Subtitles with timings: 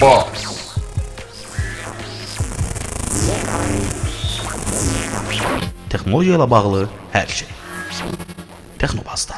[0.00, 0.42] Bas.
[5.92, 7.50] texnologiya ilə bağlı hər şey.
[8.80, 9.36] Texnobazda.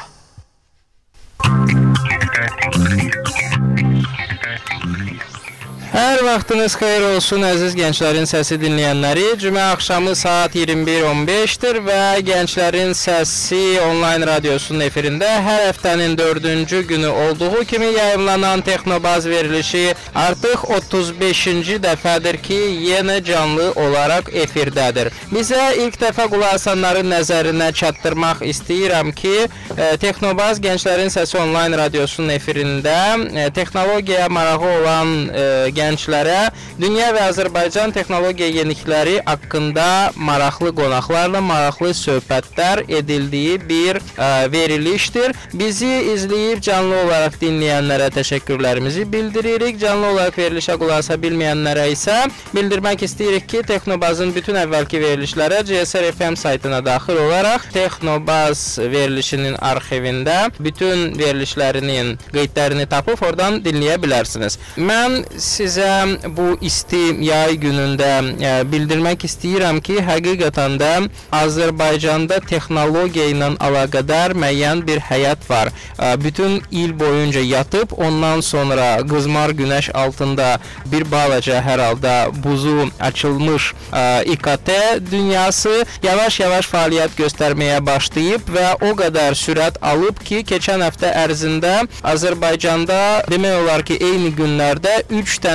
[5.95, 9.37] Hər vaxtınız xeyir olsun əziz gənclərin səsi dinləyənləri.
[9.39, 11.99] Cümə axşamı saat 21:15-dir və
[12.29, 20.65] Gənclərin Səsi onlayn radiosunun efirində hər həftənin 4-cü günü olduğu kimi yayımlanan Texnobaz verilişi artıq
[20.79, 22.59] 35-ci dəfədir ki,
[22.89, 25.13] yenə canlı olaraq efirdədir.
[25.31, 32.35] Bizə ilk dəfə qulaq asanların nəzərinə çatdırmaq istəyirəm ki, e, Texnobaz Gənclərin Səsi onlayn radiosunun
[32.35, 32.99] efirində
[33.31, 35.47] e, texnologiyaya marağı olan e,
[35.85, 36.49] gənclərə
[36.81, 45.35] dünya və Azərbaycan texnologiya yenilikləri haqqında maraqlı qonaqlarla maraqlı söhbətlər edildiyi bir ə, verilişdir.
[45.53, 49.79] Bizi izləyib canlı olaraq dinləyənlərə təşəkkürlərimizi bildiririk.
[49.81, 52.17] Canlı olaraq verilişə qulaq asa bilməyənlərə isə
[52.55, 60.37] bildirmək istəyirik ki, Texnobazın bütün əvvəlki verilişlərə CSR FM saytına daxil olaraq Texnobaz verilişinin arxivində
[60.59, 64.59] bütün verilişlərinin qeydlərini tapıb oradan dinləyə bilərsiniz.
[64.77, 65.21] Mən
[65.65, 70.91] sizə bu isti yay günündə ə, bildirmək istəyirəm ki, həqiqətən də
[71.33, 75.71] Azərbaycanda texnologiya ilə əlaqədar müəyyən bir həyat var.
[75.97, 80.59] Ə, bütün il boyunca yatıb, ondan sonra qızmar günəş altında
[80.91, 84.05] bir balaca hər halda buzu açılmış ə,
[84.35, 84.69] İKT
[85.11, 85.73] dünyası
[86.05, 91.73] yavaş-yavaş fəaliyyət göstərməyə başlayıb və o qədər sürət alıb ki, keçən həftə ərzində
[92.05, 93.01] Azərbaycanda
[93.31, 95.54] demək olar ki, eyni günlərdə 3 dənə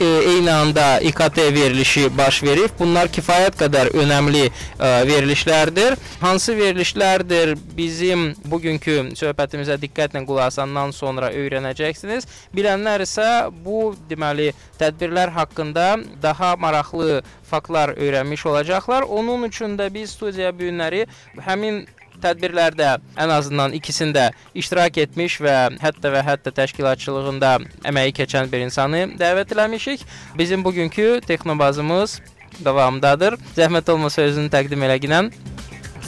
[0.00, 2.70] e, eyni anda İKT verilişi baş verib.
[2.78, 5.96] Bunlar kifayət qədər önəmli e, verilişlərdir.
[6.20, 7.54] Hansı verilişlərdir?
[7.76, 12.26] Bizim bugünkü söhbətimizə diqqətlə qulaq asandan sonra öyrənəcəksiniz.
[12.56, 13.28] Bilənlər isə
[13.64, 15.86] bu deməli tədbirlər haqqında
[16.22, 19.02] daha maraqlı faktlar öyrənmiş olacaqlar.
[19.02, 21.06] Onun üçün də biz studiya bu günləri
[21.46, 21.84] həmin
[22.22, 27.52] tədbirlərdə ən azından ikisində iştirak etmiş və hətta və hətta təşkilatçılığında
[27.90, 30.04] əməyi keçən bir insanı dəvət eləmişik.
[30.38, 32.20] Bizim bugünkü texnobazımız
[32.64, 33.38] davamdadır.
[33.56, 35.32] Zəhmət olmasa özünü təqdim elə ginən.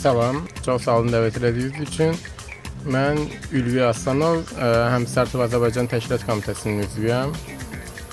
[0.03, 2.17] Salam, çox sağ olun dəvət etdiyiniz üçün.
[2.83, 3.21] Mən
[3.55, 7.31] Ülvi Aslanov, həm Startov Azərbaycan Təşkilat Komitəsinin üzvüyəm.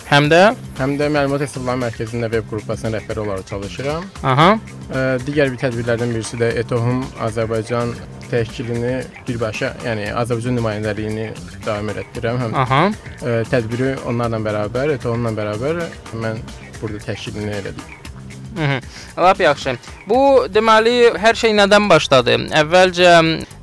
[0.09, 0.37] Həm də
[0.79, 4.07] Həm də Məlumat Hesabları Mərkəzində veb qruplasının rəhbəri olaraq çalışıram.
[4.23, 4.47] aha,
[4.89, 7.91] Ə, digər bir tədbirlərdən birisi də ETOHUM Azərbaycan
[8.31, 8.95] təşkilini
[9.27, 11.27] birbaşa, yəni Azərbaycan nümayəndəliyini
[11.65, 12.41] davam etdirirəm.
[12.41, 12.81] Həm aha.
[13.21, 15.83] ə, tədbiri onlarla bərabər, ETOHUM-la bərabər
[16.23, 16.41] mən
[16.81, 17.85] burada təşkilini elədim.
[18.55, 18.79] Mhm.
[19.17, 19.75] Lap yaxşı.
[20.07, 22.37] Bu deməli hər şey nədən başladı?
[22.61, 23.11] Əvvəlcə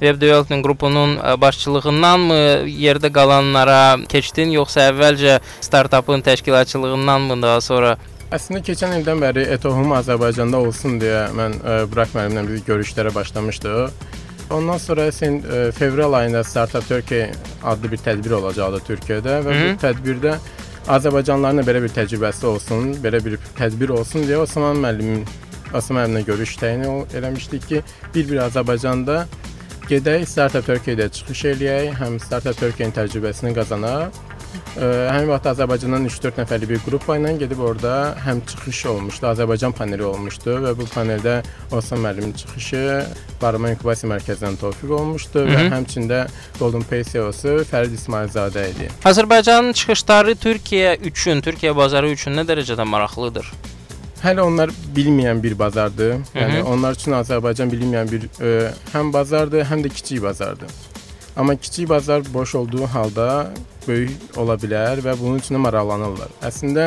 [0.00, 2.38] Web Development qrupunun başçılığındanmı
[2.70, 7.96] yerdə qalanlara keçdin, yoxsa əvvəlcə startapın təşkilatçılığındanmı daha sonra?
[8.34, 13.92] Əslində keçən ildən bəri ETOHUM Azərbaycanda olsun deyə mən ə, Burak müəllimlə bir görüşlərə başlamışdıq.
[14.50, 17.28] Ondan sonra sen ə, fevral ayında Startup Turkey
[17.64, 19.68] adlı bir tədbir olacaqdı Türkiyədə və Hı.
[19.68, 20.34] bu tədbirdə
[20.86, 25.24] Azərbaycanlıların da belə bir təcrübəsi olsun, belə bir tədbir olsun deyə Osman müəllimin
[25.74, 27.82] Osman müəllimlə görüş təyin ol- eləmişdik ki,
[28.14, 29.24] bir-bir Azərbaycanda
[29.90, 34.14] gedək Startup Turkey-də çıxış eləyək, həm Startup Turkey-in təcrübəsini qazanaq.
[34.76, 40.04] Həmin vaxt Azərbaycandan 3-4 nəfərlik bir qrupa ilə gedib orada həm çıxış olmuşdu, Azərbaycan paneli
[40.04, 41.38] olmuşdu və bu paneldə
[41.72, 42.82] Osman müəllimin çıxışı
[43.40, 45.70] Barama İnkubasiya Mərkəzindən Tofiq olmuşdu Hı və -hı.
[45.72, 46.18] həmçində
[46.58, 48.90] Golden Pay CEO-su Fərid İsmailzadə idi.
[49.04, 53.48] Azərbaycanın çıxışları Türkiyə üçün, Türkiyə bazarı üçün nə dərəcədə maraqlıdır?
[54.24, 56.12] Hələ onlar bilməyən bir bazardır.
[56.34, 56.62] Yəni Hı -hı.
[56.62, 60.68] onlar üçün Azərbaycan bilinməyən bir ə, həm bazardır, həm də kiçik bazardır.
[61.36, 63.50] Amma kiçik bazar boş olduğu halda
[63.88, 66.32] böyük ola bilər və bunun üçün maraqlanırlar.
[66.48, 66.86] Əslində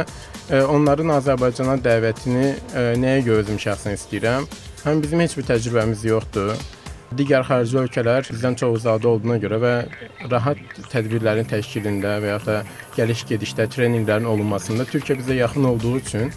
[0.49, 4.49] ə, onların Azərbaycana dəvətini ə, nəyə görə özüm şəxsən istəyirəm?
[4.83, 6.55] Həm bizim heç bir təcrübəmiz yoxdur.
[7.19, 9.73] Digər xarici ölkələr bizdən çox uzaqda olduğuna görə və
[10.33, 10.59] rahat
[10.91, 12.59] tədbirlərin təşkilində və ya da
[12.97, 16.33] gəliş-gedişdə treninqlərin olunmasında Türkiyə bizə yaxın olduğu üçün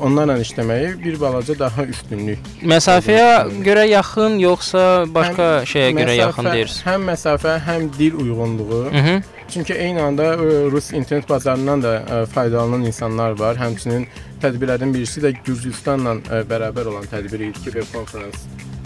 [0.00, 2.38] onlarla işləməyi bir balaca daha üstünlük.
[2.62, 3.28] Məsafəyə
[3.66, 6.84] görə yaxın yoxsa başqa şeyə görə Məsafə- yaxın deyirsən?
[6.88, 8.84] Həm məsafə, həm dil uyğunluğu.
[8.92, 9.22] Mhm.
[9.54, 11.92] Çünki eyni anda e, Rus internet bazarından da
[12.22, 13.56] e, faydalanan insanlar var.
[13.56, 14.06] Həmçinin
[14.42, 18.34] tədbirlərin birisi də Gürcüstanla e, bərabər olan tədbir idi ki, web konferans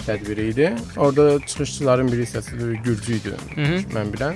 [0.06, 0.72] tədbiri idi.
[0.96, 3.84] Orada çıxışçıların biri hissəsi Gürcü idi, Mhm.
[3.96, 4.34] mən bilən.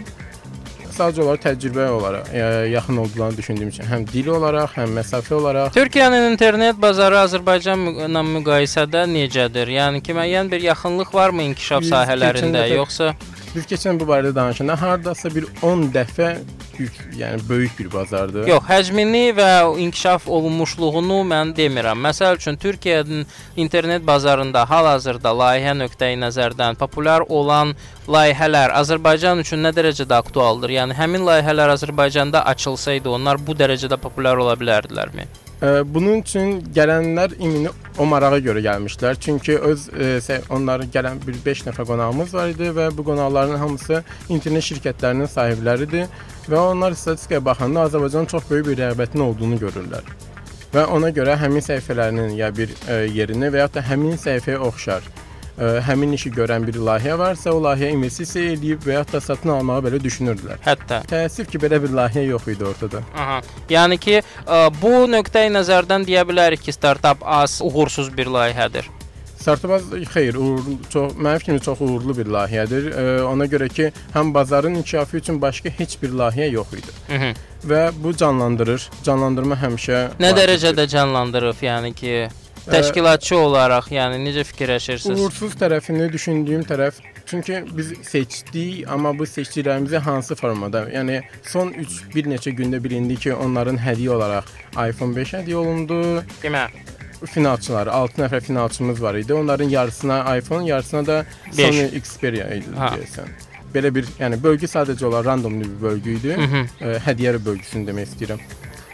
[0.92, 2.40] Sadəcə olaraq təcrübə olaraq e,
[2.72, 9.06] yaxın olduqlarını düşündüyüm üçün həm dil olaraq, həm məsafə olaraq Türkiyənin internet bazarı Azərbaycanla müqayisədə
[9.08, 9.72] necədir?
[9.78, 13.14] Yəni ki, müəyyən bir yaxınlıq varmı inkişaf sahələrində, keçən dəfə- yoxsa
[13.54, 16.28] biz keçən bu barədə danışanda hardasa bir 10 dəfə
[16.78, 18.46] yük, yəni böyük bir bazardır.
[18.48, 19.50] Yox, həcmini və
[19.84, 22.00] inkişaf olunmuşluğunu mən demirəm.
[22.06, 23.26] Məsəl üçün Türkiyənin
[23.56, 27.76] internet bazarında hal-hazırda layihə nöqteyi nəzərdən populyar olan
[28.08, 30.76] layihələr Azərbaycan üçün nə dərəcədə aktualdır?
[30.80, 35.28] Yəni həmin layihələr Azərbaycanda açılsaydı, onlar bu dərəcədə populyar ola bilərdilərmi?
[35.28, 39.14] Ə, Bunun üçün gələnlər ümumi o marağa görə gəlmişlər.
[39.22, 39.84] Çünki öz
[40.26, 45.30] sə- onların gələn bir 5 nəfər qonağımız var idi və bu qonaqların hamısı internet şirkətlərinin
[45.30, 46.08] sahibləridir
[46.50, 50.02] və onlar statistikaya baxanda Azərbaycanın çox böyük bir rəğbətinin olduğunu görürlər.
[50.74, 55.02] Və ona görə həmin səhifələrinin ya bir ə, yerini və ya da həmin səhifəyə oxşar
[55.86, 59.84] həmin işi görən bir layihə varsa, o layihəyə investisiya edib və ya da satın almağı
[59.88, 60.62] belə düşünürdülər.
[60.64, 63.02] Hətta Təəssüf ki, belə bir layihə yox idi ortada.
[63.14, 63.38] Aha.
[63.70, 68.90] Yəni ki, ə, bu nöqteyi nəzərdən deyə bilərik ki, startap az uğursuz bir layihədir.
[69.42, 72.90] Startupaz xeyr, uğurlu, çox mənim fikrimcə çox uğurlu bir layihədir.
[72.92, 76.94] Ə, ona görə ki, həm bazarın inkişafı üçün başqa heç bir layihə yox idi.
[77.08, 77.40] Mhm.
[77.70, 78.88] Və bu canlandırır.
[79.06, 82.14] Canlandırma həmişə Nə dərəcədə canlandırıb, yəni ki,
[82.70, 85.20] təşkilatçı olaraq, yəni necə fikirləşirsiniz?
[85.20, 90.84] Uğursuz tərəfini düşündüyüm tərəf çünki biz seçdik, amma bu seçdiklərimizi hansı formada?
[90.92, 94.50] Yəni son 3 bir neçə gündə bilindi ki, onların hədiyyə olaraq
[94.88, 96.00] iPhone 5 hədiyyə olundu.
[96.42, 96.66] Kimə?
[97.22, 99.34] Finalçılar, 6 nəfər finalçımız var idi.
[99.34, 101.24] Onların yarısına iPhone, yarısına da.
[101.52, 103.30] Sony Xperia idi deyəsən.
[103.74, 106.34] Belə bir, yəni bölgü sadəcə olaraq randomlu bir bölgü idi.
[106.36, 106.66] Mhm.
[106.80, 108.42] Ə, Hədiyyə bölgüsünü demək istəyirəm.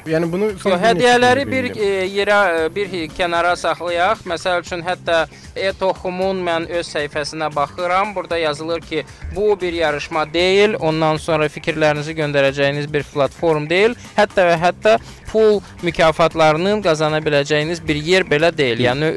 [0.09, 4.25] Yəni bunu Yox, gündə bir e, yerə e, bir kənara saxlayaq.
[4.29, 5.27] Məsəl üçün hətta
[5.69, 8.15] Etoxumun mən öz səhifəsinə baxıram.
[8.17, 9.05] Burada yazılır ki,
[9.37, 13.97] bu bir yarışma deyil, ondan sonra fikirlərinizi göndərəcəyiniz bir platform deyil.
[14.17, 18.83] Hətta və hətta pul mükafatlarının qazana biləcəyiniz bir yer belə deyil.
[18.87, 19.11] Yəni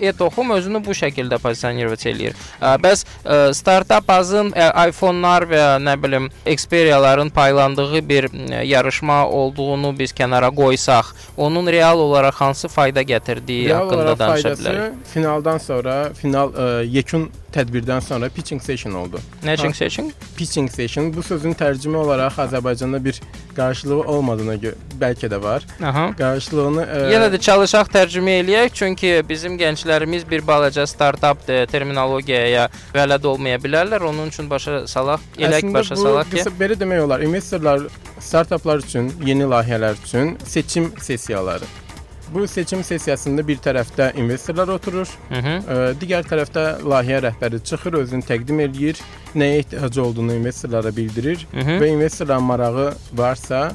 [0.00, 2.36] Etoxum özünü bu şəkildə pozisionerə eləyir.
[2.60, 8.28] Ə, Bəs ə, startap azın ə, iPhone-lar və nə bilim Xperia-ların paylandığı bir
[8.64, 15.00] yarışma olduğunu biz kənara qoysaq, onun real olaraq hansı fayda gətirdiyi Real haqqında danışa bilərik.
[15.14, 19.20] finaldan sonra, final ə, yekun tədbirdən sonra pitching session oldu.
[19.44, 20.12] Nə üçün seçin?
[20.36, 23.20] Pitching session bu sözün tərcümə olaraq Azərbaycanda bir
[23.56, 25.66] qarşılığı olmadığına görə bəlkə də var.
[25.82, 26.08] Aha.
[26.18, 33.30] Qarşılığını ə, Yenə də çalışaq tərcümə eləyək, çünki bizim gənclərimiz bir balaca startap terminologiyaya bələd
[33.30, 34.02] olmaya bilərlər.
[34.10, 37.24] Onun üçün başa salaq, elək Əslində başa salaq ki, qısa belə demək olar.
[37.26, 37.86] Investorlar
[38.18, 41.83] startaplar üçün, yeni layihələr üçün seçim sessiyaları.
[42.32, 45.54] Bu seçim sessiyasında bir tərəfdə investorlar oturur, Hı -hı.
[45.60, 49.00] ə, digər tərəfdə layihə rəhbəri çıxır, özünü təqdim eləyir,
[49.34, 51.80] nəyə ehtiyacı olduğunu investorlara bildirir Hı -hı.
[51.80, 53.72] və investorların marağı varsa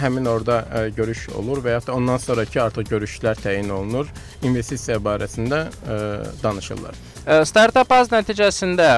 [0.00, 4.06] həmin orada ə, görüş olur və ya da ondan sonrakı artıq görüşlər təyin olunur.
[4.42, 5.98] İnvestisiya barəsində ə,
[6.42, 6.94] danışırlar.
[7.26, 8.88] Ə, Startup az nəticəsində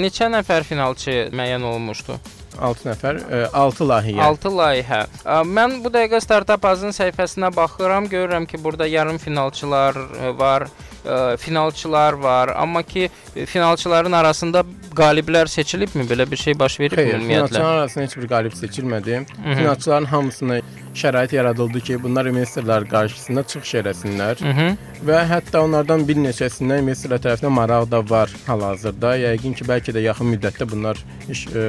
[0.00, 2.18] neçə nəfər finalçı müəyyən olunmuşdu?
[2.60, 3.20] 6 nəfər,
[3.52, 4.20] 6 layihə.
[4.26, 5.00] 6 layihə.
[5.24, 10.68] Ə, Mən bu dəqiqə Startup Azın səhifəsinə baxıram, görürəm ki, burada yarım finalçılar ə, var,
[11.06, 14.64] ə, finalçılar var, amma ki ə, finalçıların arasında
[14.96, 16.04] qaliblər seçilibmi?
[16.08, 17.48] Belə bir şey baş veribmi Xeyr, ümumiyyətlə?
[17.48, 19.18] finalçılar arasında heç bir qalib seçilmədi.
[19.44, 19.54] hı.
[19.54, 20.60] Finalçıların hamısına
[20.96, 24.76] şərait yaradıldı ki, bunlar investorlar qarşısında çıxış eləsinlər Mhm.
[25.06, 29.10] və hətta onlardan bir neçəsindən investorlar tərəfindən maraq da var hal-hazırda.
[29.20, 30.96] Yəqin ki, bəlkə də yaxın müddətdə bunlar
[31.28, 31.64] iş e,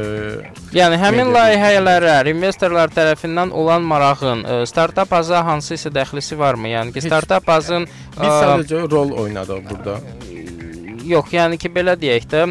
[0.74, 6.68] Yəni həmin layihələrə investorlar tərəfindən olan marağın ə, startap aza hansısa dəxlisi varmı?
[6.72, 10.00] Yəni ki, startap azın biz ə, sadəcə rol oynadıq burada.
[11.08, 12.48] yox, yəni ki, belə deyək də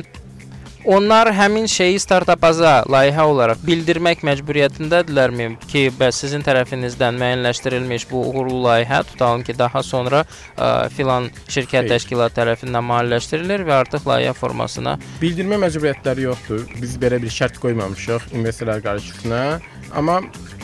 [0.87, 8.61] Onlar həmin şeyi startapaza layihə olaraq bildirmək məcburiyyətindədirlərmi ki, bəs sizin tərəfinizdən müəyyənləşdirilmiş bu uğurlu
[8.69, 11.91] layihə tutalım ki, daha sonra ə, filan şirkət Xeyr.
[11.91, 16.63] təşkilat tərəfindən maliyyələşdirilir və artıq layihə formasına Bildirmə məcburiyyətləri yoxdur.
[16.79, 19.43] Biz belə bir şərt qoymamışıq investorlar qarşısına.
[19.91, 20.21] Amma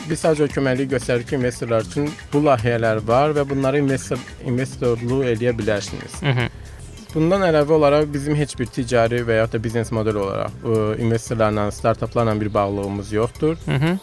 [0.09, 5.55] biz sadəcə köməklik göstəririk ki, investorlar üçün bu layihələr var və bunları investor investorluq eləyə
[5.57, 6.19] bilərsiniz.
[6.21, 6.49] Hı -hı.
[7.13, 11.71] Bundan əlavə olaraq bizim heç bir ticari və ya da biznes model olaraq ə, investorlarla,
[11.71, 13.57] startaplarla bir bağlılığımız yoxdur.
[13.65, 13.97] Hı -hı.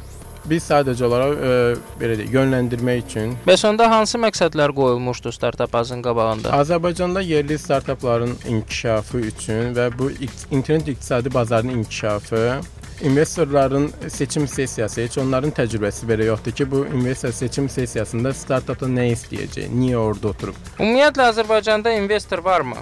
[0.44, 6.02] Biz sadəcə olaraq ə, belə deyək, yönləndirmək üçün Bəs onda hansı məqsədlər qoyulmuşdu startap azın
[6.02, 6.48] qabağında?
[6.48, 10.10] Azərbaycanda yerli startapların inkişafı üçün və bu
[10.50, 12.60] internet iqtisadi bazarının inkişafı
[13.02, 19.08] investorların seçim sessiyası heç onların təcrübəsi belə yoxdur ki, bu investor seçim sessiyasında startapda nə
[19.14, 20.56] istəyəcək, niyə orada oturub.
[20.78, 22.76] Ümumiyyətlə Azərbaycanda investor varmı?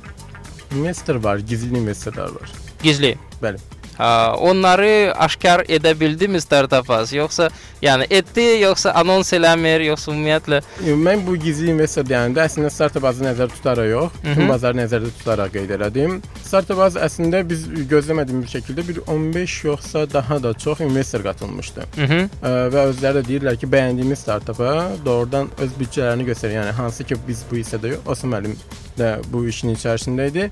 [0.76, 2.52] Investor var, gizli investorlar var.
[2.82, 3.16] Gizli.
[3.42, 3.58] Bəli.
[3.98, 7.12] Ha, onları aşkar edə bildimi startapaz?
[7.12, 7.48] Yoxsa
[7.82, 10.60] yəni etdi, yoxsa anons eləmir, yoxsa ümumiyyətlə
[10.98, 14.30] Mən bu gizli investor deyəndə əslində startup bazı nəzərdə tutaraq yox, Hı hı.
[14.30, 16.18] bütün bazarı nəzərdə tutaraq qeyd elədim.
[16.44, 21.86] Startup bazı əslində biz gözləmədiyimiz şəkildə bir 15 yoxsa daha da çox investor qatılmışdı.
[21.96, 22.26] Mhm.
[22.42, 26.58] Ə, və özləri də deyirlər ki, bəyəndiyimiz startapa doğrudan öz büdcələrini göstərir.
[26.62, 28.56] Yəni hansı ki biz bu hissədə yox, Osman müəllim
[28.98, 30.48] də bu işin içərisində idi.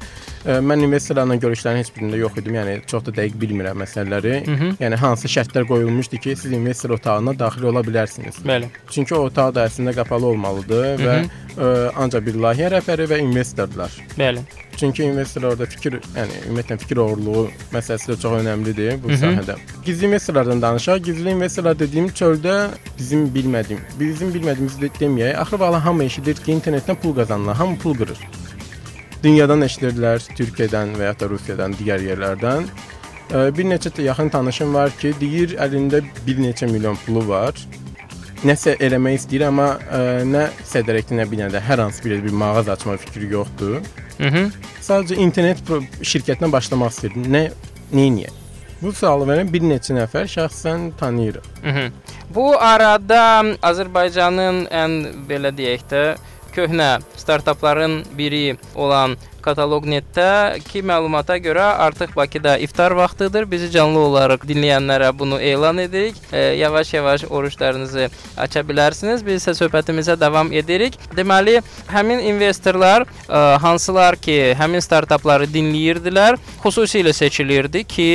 [0.47, 2.55] Ə, Mən investorlarla görüşlərin heç birində yox idim.
[2.61, 4.37] Yəni çox da dəqiq bilmirəm məsələləri.
[4.47, 4.77] Mhm.
[4.83, 8.37] Yəni hansı şərtlər qoyulmuşdu ki, siz investor otağına daxil ola bilərsiniz.
[8.45, 8.69] Bəli.
[8.91, 13.93] Çünki o otaq da əslində qapalı olmalıdır və ə, ancaq bir layihə rəhbəri və investorlar.
[14.19, 14.45] Bəli.
[14.77, 19.21] Çünki investor orada fikir, yəni ümumiyyətlə fikir oğurluğu məsələsi də çox önəmlidir bu Hı hı.
[19.23, 19.57] sahədə.
[19.85, 20.99] Gizli investorlardan danışaq.
[21.05, 22.57] Gizli investorlar dediyim çöldə
[22.99, 25.37] bizim bilmədiyim, bizim bilmədiyimiz də deməyək.
[25.41, 28.21] Axır vaxtı hamı eşidir ki, internetdən pul qazanırlar, hamı pul qırır.
[29.23, 32.69] Dünyadan eşidirdilər, Türkiyədən və ya da Rusiyadan, digər yerlərdən.
[33.31, 37.59] Bir neçə yaxın tanışım var ki, deyir əlində bir neçə milyon pulu var.
[38.47, 42.95] Nəsə eləmək istəyir, amma ə, nə sədərəkdə, nə binədə hər hansı bir bir mağaza açma
[43.03, 43.81] fikri yoxdur.
[44.21, 44.51] Mhm.
[44.85, 45.63] Sadəcə internet
[46.01, 47.17] şirkətinə başlamaq istəyir.
[47.27, 47.47] Nə
[47.97, 48.31] niyə?
[48.83, 51.47] Bu sualı verən bir neçə nəfər şəxsən tanıyırıq.
[51.65, 51.93] Mhm.
[52.35, 53.21] Bu arada
[53.63, 54.97] Azərbaycanın ən
[55.29, 56.03] belə deyək də
[56.57, 59.17] köhnə startapların biri olan
[59.47, 63.47] Kataloq.net-də ki məlumata görə artıq Bakıda iftar vaxtıdır.
[63.51, 66.17] Bizi canlı olaraq dinləyənlərə bunu elan edirik.
[66.33, 69.23] E, yavaş-yavaş oruçlarınızı aça bilərsiniz.
[69.27, 70.99] Biz isə söhbətimizə davam edirik.
[71.17, 71.61] Deməli,
[71.93, 78.09] həmin investorlar e, hansılar ki, həmin startapları dinləyirdilər, xüsusilə seçilirdi ki,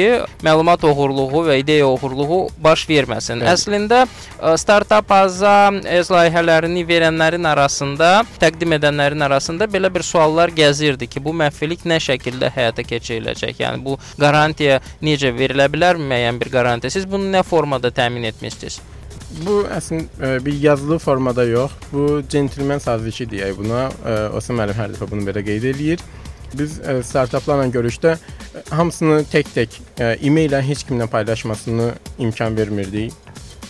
[0.43, 3.39] məlumat oğurluğu və ideya oğurluğu baş verməsin.
[3.39, 3.53] Bəli.
[3.55, 8.11] Əslində e, startap baza öz layihələrini verənlərin arasında,
[8.43, 13.61] təqdim edənlərin arasında belə bir suallar gəzirdi ki, bu məhfillik nə şəkildə həyata keçiriləcək?
[13.63, 16.93] Yəni bu qarantiya necə verilə bilər müəyyən bir qarantiya?
[16.93, 18.81] Siz bunu nə formada təmin etmisiniz?
[19.45, 23.85] Bu əslində bir yazılı formada yox, bu centlmen sazişi deyək buna.
[24.03, 26.03] Ə, Osman müəllim hər dəfə bunu belə qeyd eləyir.
[26.51, 28.17] Biz ə, startaplarla görüşdə
[28.75, 29.77] hamısını tək-tək
[30.19, 33.15] e-maillə heç kimlə paylaşmasını imkan vermirdik.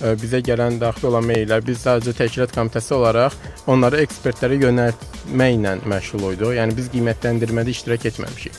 [0.01, 3.35] Bizə gələn daxil olan maillər biz sadəcə təşkilat komitəsi olaraq
[3.69, 6.55] onları ekspertlərə yönəltməklə məşğul olduq.
[6.57, 8.57] Yəni biz qiymətləndirmədə iştirak etməmişik.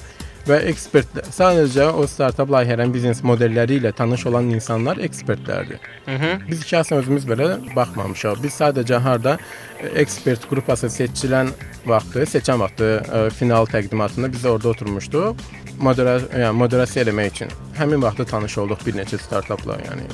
[0.48, 5.78] Və ekspertlər sadəcə o startap layihələrin biznes modelləri ilə tanış olan insanlar ekspertlərdir.
[6.08, 6.46] Mhm.
[6.48, 8.42] Biz şəxsən özümüz belə baxmamışıq.
[8.42, 9.36] Biz sadəcə harda
[9.78, 11.52] e, ekspert qrupası seçilən
[11.86, 15.44] vaxtı, seçən vaxtı ə, final təqdimatında biz orada oturmuşduq.
[15.82, 17.52] Modera yəni moderasiya eləmək üçün.
[17.78, 20.08] Həmin vaxtda tanış olduq bir neçə startapla, yəni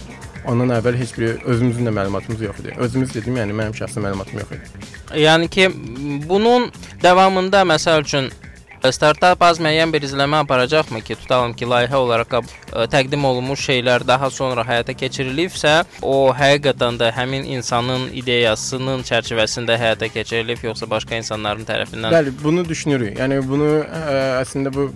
[0.49, 2.75] ondan əvvəl heç bir özümüzün də məlumatımız yox idi.
[2.78, 4.92] Özümüz dedim, yəni mənim şəxsi məlumatım yox idi.
[5.25, 5.70] Yəni ki,
[6.28, 6.70] bunun
[7.02, 8.30] davamında məsəl üçün
[8.92, 12.42] startap az müəyyən bir izləmə aparacaqmı ki, tutalım ki, layihə olaraq ə,
[12.92, 20.11] təqdim olunmuş şeylər daha sonra həyata keçirilibsə, o həqiqətən də həmin insanın ideyasının çərçivəsində həyata
[20.12, 23.18] keçirilib, yoxsa başqa insanların tərəfindən Bəli, bunu düşünürük.
[23.18, 24.90] Yəni bunu ə, əslində bu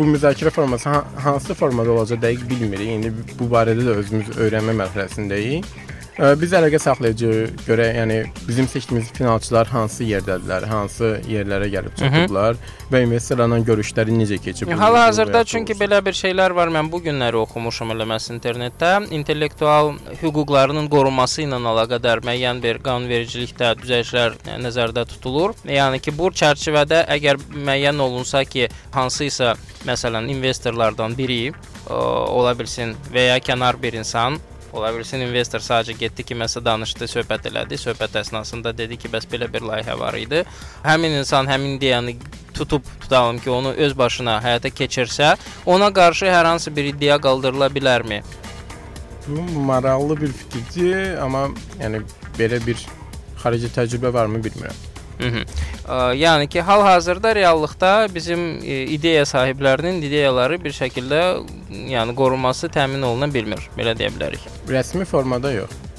[0.00, 2.88] bu müzakirə forması ha hansı formada olacaq dəqiq bilmirik.
[2.88, 5.66] İndi bu barədə də özümüz öyrənmə mərhələsindəyik.
[6.20, 12.58] Biz əlaqə saxlayacağıq görə, yəni bizim seçdiyimiz finalçılar hansı yerdədirlər, hansı yerlərə gəlib çatıblar
[12.92, 14.68] və investorlarla görüşləri necə keçib.
[14.68, 15.84] bu Hal-hazırda çünki doğrusu.
[15.84, 16.68] belə bir şeylər var.
[16.68, 18.90] Mən bu günləri oxumuşam eləməsi internetdə.
[19.16, 25.56] İntellektual hüquqlarının qorunması ilə əlaqədar müəyyən bir qanunvericilikdə düzəlişlər nəzərdə tutulur.
[25.64, 29.54] Yəni ki, bu çərçivədə əgər müəyyən olunsa ki, hansısa
[29.88, 31.96] məsələn investorlardan biri ə,
[32.28, 34.36] ola bilsin və ya kənar bir insan
[34.72, 37.78] Ola bilsin investor sadəcə getdi kiməsə danışdı, söhbət elədi.
[37.80, 40.44] Söhbət əsnasında dedi ki, bəs belə bir layihə var idi.
[40.84, 42.14] Həmin insan həmin ideyanı
[42.54, 45.34] tutub tutalım ki, onu öz başına həyata keçirsə,
[45.66, 48.22] ona qarşı hər hansı bir iddia qaldırıla bilərmi?
[49.26, 51.48] Bu maraqlı bir fikirdir, amma
[51.82, 52.04] yəni
[52.38, 52.86] belə bir
[53.42, 54.86] xarici təcrübə varmı bilmirəm.
[55.20, 55.42] Mhm.
[56.16, 61.20] Yəni ki, hal-hazırda reallıqda bizim e, ideya sahiblərinin ideyaları bir şəkildə
[61.70, 64.46] yəni qorunması təmin oluna bilmir, belə deyə bilərik.
[64.70, 65.89] Rəsmi formada yox.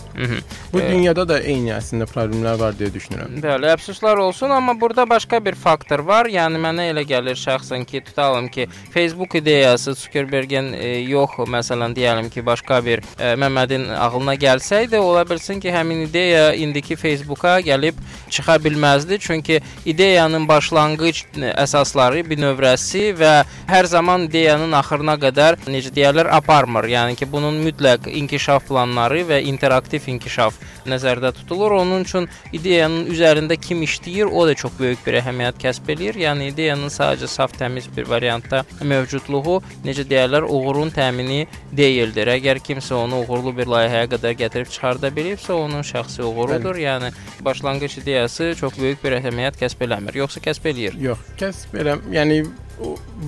[0.74, 3.40] Bu E, dünyada da eyni əslində problemlər var deyə düşünürəm.
[3.44, 6.30] Bəli, əfsuslar olsun, amma burada başqa bir faktor var.
[6.32, 12.30] Yəni mənə elə gəlir şəxsən ki, tutalım ki, Facebook ideyası Zuckerbergin e, yox, məsələn deyəlim
[12.32, 18.00] ki, başqa bir e, Məmmədin ağlına gəlsəydi, ola bilsin ki, həmin ideya indiki Facebooka gəlib
[18.30, 19.20] çıxa bilməzdi.
[19.20, 23.34] Çünki ideyanın başlanğıc e, əsasları, binövrəsi və
[23.68, 26.88] hər zaman ideyanın axırına qədər necə deyirlər, aparmır.
[26.96, 30.58] Yəni ki, bunun mütləq inkişaf planları və interaktiv inkişaf
[30.90, 31.76] nəzərdə tutulur.
[31.82, 36.20] Onun üçün ideyanın üzərində kim işləyir, o da çox böyük bir əhəmiyyət kəsb eləyir.
[36.26, 41.46] Yəni ideyanın sadəcə saf təmiz bir variantda mövcudluğu, necə deyirlər, uğurun təmini
[41.78, 42.34] deyildir.
[42.38, 46.80] Əgər kimsə onu uğurlu bir layihəyə qədər gətirib çıxarda bilibsə, onun şəxsi uğurudur.
[46.82, 47.12] Yəni
[47.46, 51.00] başlanğıc ideyası çox böyük bir əhəmiyyət kəsb eləmir, yoxsa kəsb eləyir.
[51.02, 52.42] Yox, kəs belə, yəni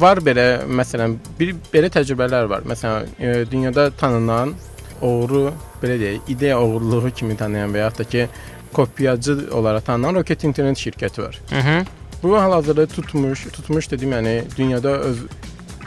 [0.01, 2.67] var belə məsələn bir belə təcrübələr var.
[2.69, 4.55] Məsələn, e, dünyada tanınan
[5.03, 5.51] oğru
[5.83, 8.27] belə deyək, ideya oğurluğu kimi tanıyan və yaxud da ki,
[8.73, 11.39] kopyacı olaraq tanınan Rocket Internet şirkəti var.
[11.51, 11.85] Mhm.
[12.23, 15.17] Bu hal-hazırda tutmuş, tutmuş dedim, yəni dünyada öz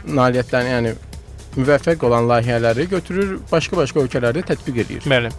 [0.06, 0.94] nailiyyətlərini, yəni
[1.56, 5.06] müvəffəq olan layihələri götürür, başqa-başqa ölkələrdə tətbiq edir.
[5.08, 5.32] Bəli.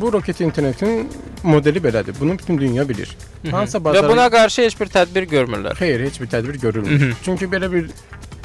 [0.00, 1.08] Bu Rocket Internetin
[1.42, 2.14] modeli belədir.
[2.20, 3.16] Bunu bütün dünya bilir.
[3.50, 5.76] Hansısa Və bazar buna qarşı heç bir tədbir görmürlər.
[5.78, 7.14] Xeyr, heç bir tədbir görülmür.
[7.24, 7.90] çünki belə bir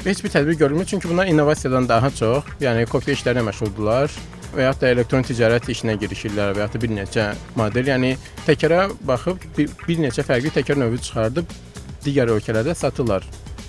[0.04, 4.14] heç bir tədbir görülmür, çünki bunlar innovasiyadan daha çox, yəni kopya işlərinə məşğuldurlar
[4.56, 7.26] və yaxud da elektron ticarət işinə girişirlər və yaxud da bir neçə
[7.56, 8.14] model, yəni
[8.46, 11.52] təkərə baxıb bir, bir neçə fərqli təkər növü çıxardıb
[12.04, 13.26] digər ölkələrdə satırlar.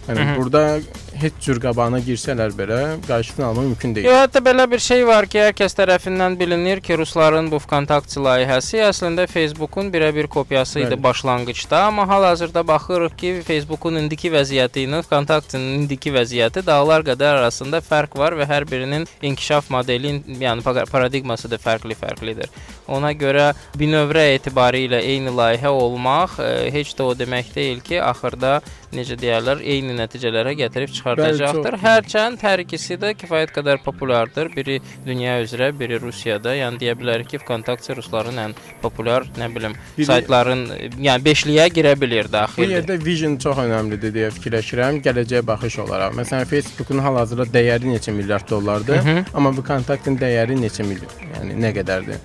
[0.07, 0.35] Yəni Mhm.
[0.37, 0.79] burada
[1.21, 4.07] heç cür qabağına girsələr belə qarşısını almaq mümkün deyil.
[4.09, 8.19] Yo, hətta belə bir şey var ki, hər kəs tərəfindən bilinir ki, rusların bu VKontakte
[8.25, 11.03] layihəsi əslində Facebookun birə-bir kopyası idi Bəli.
[11.03, 17.83] başlanğıcda, amma hal-hazırda baxırıq ki, Facebookun indiki vəziyyəti ilə VKontaktenin indiki vəziyyəti dağlar qədər arasında
[17.85, 22.49] fərq var və hər birinin inkişaf modeli, yəni pa- paradigması da fərqli-fərqlidir.
[22.91, 28.57] Ona görə binövrə etibarilə eyni layihə olmaq e, heç də o demək deyil ki, axırda
[28.91, 31.10] necə deyirlər, eyni nəticələrə gətirib çıxardacaqdır.
[31.17, 34.49] Çox- Hərçənd hər ikisi də kifayət qədər populyardır.
[34.55, 36.53] Biri dünya üzrə, biri Rusiyada.
[36.55, 40.61] Yəni deyə bilərik ki, VKontakte rusların ən populyar, nə bilim, Biri- saytların,
[41.01, 42.69] yəni beşliyə girə bilir Bu daxildir.
[42.77, 46.13] yerdə vision çox əhəmilidir deyə fikirləşirəm, gələcəyə baxış olaraq.
[46.19, 49.25] Məsələn, Facebookun hal-hazırda dəyəri neçə milyard dollardır, Hı -hı.
[49.33, 52.17] amma bu kontaktin dəyəri neçə milyon, yəni nə qədərdir?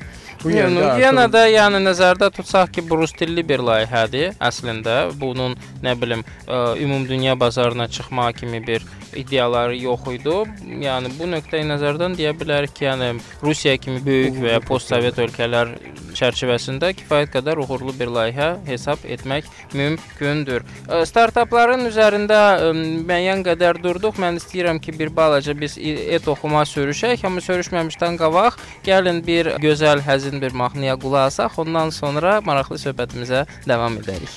[0.46, 4.36] Bu Yəni, yerdə yenə artıq- də yəni nəzərdə tutsaq ki, bu rus dilli bir layihədir.
[4.48, 8.86] Əslində bunun nə bilim ə, ümumdünya bazarına çıxma kimi bir
[9.22, 10.36] iddiaları yox idi.
[10.84, 15.72] Yəni bu nöqteyi nəzərdən deyə bilərik ki, yəni Rusiya kimi böyük və ya postsovet ölkələr
[16.16, 20.64] çərçivəsində kifayət qədər uğurlu bir layihə hesab etmək mümkündür.
[20.88, 24.20] Ə, Startapların üzərində ə, müəyyən qədər durduq.
[24.22, 30.04] Mən istəyirəm ki, bir balaca biz et oxuma sürüşək, amma sürüşməmişdən qabaq gəlin bir gözəl,
[30.06, 34.36] həzin bir mahnıya qulaq asaq, ondan sonra maraqlı söhbətimizə davam edərik.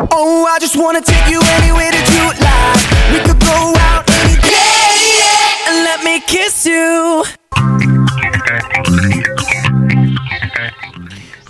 [0.00, 2.84] Oh, I just wanna take you anywhere that you like.
[3.10, 7.24] We could go out any day, yeah, and let me kiss you.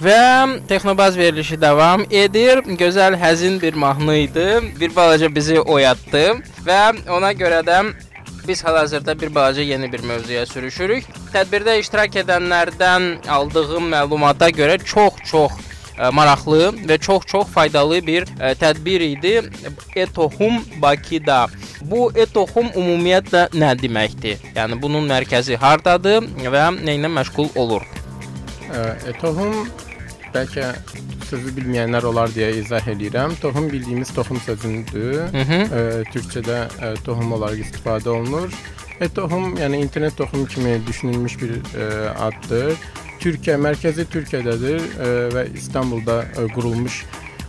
[0.00, 2.64] Və Texnobaz verilişi davam edir.
[2.64, 4.48] Gözəl, həzin bir mahnı idi.
[4.80, 6.24] Bir balaca bizi oyatdı
[6.64, 6.80] və
[7.10, 7.82] ona görə də
[8.48, 11.04] biz hal-hazırda bir balaca yeni bir mövzuya sürüşürük.
[11.34, 15.67] Tədbirdə iştirak edənlərdən aldığım məlumata görə çox-çox
[16.12, 19.34] maraqlı və çox-çox faydalı bir ə, tədbir idi.
[19.96, 21.46] Etohum Bakıda.
[21.90, 24.42] Bu Etohum ümumiyyətlə nə deməkdir?
[24.56, 27.86] Yəni bunun mərkəzi hardadır və nə ilə məşğul olur?
[28.68, 29.68] E, toxum
[30.34, 30.72] bəlkə
[31.28, 33.36] sözü bilməyənlər olar deyə izah eləyirəm.
[33.42, 35.28] Toxum bildiyimiz toxum sözündür.
[35.32, 35.60] Hı -hı.
[35.78, 35.80] Ə,
[36.12, 38.52] türkçədə ə, toxum olaraq istifadə olunur.
[39.00, 42.76] E, toxum, yəni internet toxum kimi düşünülmüş bir ə, addır.
[43.22, 47.00] Türkiyə mərkəzi Türkiyədədir ə, və İstanbulda ə, qurulmuş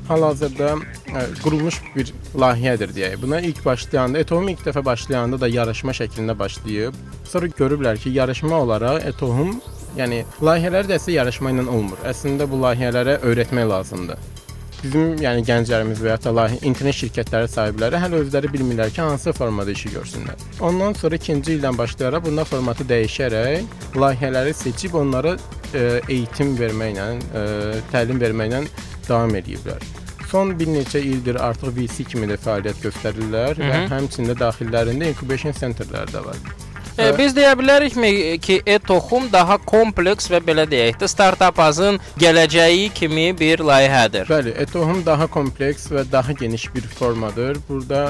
[0.09, 3.19] hal-hazırda ə, qurulmuş bir layihədir deyək.
[3.21, 6.97] Buna ilk başlayanda, Etohum ilk dəfə başlayanda da yarışma şəklində başlayıb.
[7.29, 9.59] Sonra görüblər ki, yarışma olaraq Etohum,
[9.97, 12.01] yəni layihələr də əslində yarışma ilə olmur.
[12.09, 14.38] Əslində bu layihələrə öyrətmək lazımdır.
[14.79, 19.91] Bizim yəni gənclərimiz və ya internet şirkətləri sahibləri hələ özləri bilmirlər ki, hansı formada işi
[19.91, 20.39] görsünlər.
[20.63, 27.43] Ondan sonra ikinci ildən başlayaraq bunlar formatı dəyişərək layihələri seçib onlara ə, eğitim verməklə, ə,
[27.91, 28.63] təlim verməklə
[29.09, 29.83] davam ediblər.
[30.31, 33.85] Son bir neçə ildir artıq VC kimi də fəaliyyət göstərirlər Hı və -hı.
[33.97, 36.68] həmçində daxillərində incubation centerlər də var.
[36.99, 38.09] E, biz deyə bilərikmi
[38.43, 44.27] ki, e-toxum daha kompleks və belə deyək də startapazın gələcəyi kimi bir layihədir.
[44.27, 47.61] Bəli, Etohum daha kompleks və daha geniş bir formadır.
[47.69, 48.09] Burada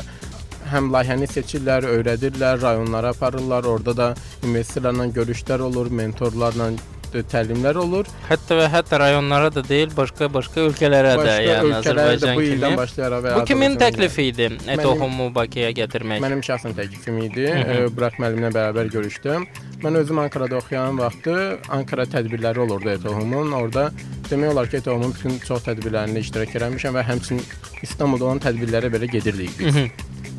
[0.74, 3.70] həm layihəni seçirlər, öyrədirlər, rayonlara aparırlar.
[3.70, 4.08] Orada da
[4.44, 6.72] investorlarla görüşlər olur, mentorlarla
[7.14, 8.06] təlimlər olur.
[8.30, 12.70] Hətta və hətta rayonlara da deyil, başqa-başqa ölkələrə də, Başqa yəni ölkələrdə Azərbaycan bu ildən
[12.70, 12.78] kimi.
[12.78, 14.48] başlayaraq və Bu kimin təklifi idi?
[14.50, 16.20] Mənim- Etohumu Bakıya gətirmək.
[16.26, 17.46] Mənim şəxsən təklifim idi.
[17.50, 19.48] E, Burak müəllimlə bərabər görüşdüm.
[19.84, 23.52] Mən özüm Ankarada oxuyan vaxtı Ankara tədbirləri olurdu Etohumun.
[23.52, 23.92] Orada
[24.30, 27.44] demək olar ki, Etohumun bütün çox tədbirlərində iştirak etmişəm və həmçinin
[27.82, 29.76] İstanbulda olan tədbirlərə belə gedirdik biz.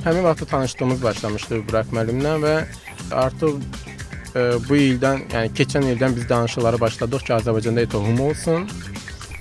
[0.05, 2.55] Həmin vaxtda tanışlığımız başlamışdı Burak müəllimlə və
[3.13, 3.57] artıq
[3.89, 3.90] e,
[4.35, 8.69] bu ildən, yəni keçən ildən biz danışıqlara başladıq ki, Azərbaycanda Etohum olsun.